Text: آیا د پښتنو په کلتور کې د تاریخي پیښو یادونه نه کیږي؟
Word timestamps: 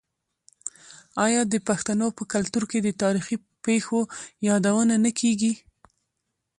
آیا 1.25 1.41
د 1.47 1.55
پښتنو 1.67 2.07
په 2.17 2.23
کلتور 2.33 2.63
کې 2.71 2.79
د 2.81 2.89
تاریخي 3.03 3.37
پیښو 3.65 3.99
یادونه 4.47 4.95
نه 5.05 5.11
کیږي؟ 5.19 5.53